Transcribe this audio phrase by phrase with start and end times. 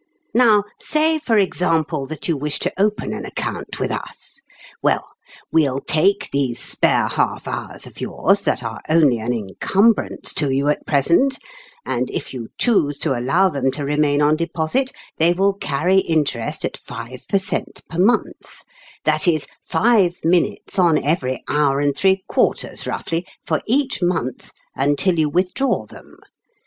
[0.33, 4.41] Now, say, for example, that you wish to open an account with us.
[4.81, 5.07] "Well,
[5.51, 10.69] we'll take these spare half hours of yours that are only an encumbrance to you
[10.69, 11.37] at present,
[11.85, 16.23] and if you choose to allow them to remain on deposit, they will carry in
[16.23, 18.63] terest at five per cent, per month;
[19.05, 25.19] that is, five minutes on every hour and three quarters roughly, for each month, until
[25.19, 26.15] you withdraw them.